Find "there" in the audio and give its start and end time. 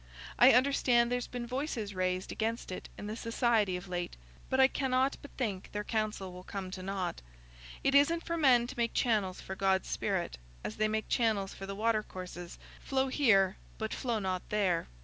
14.49-14.87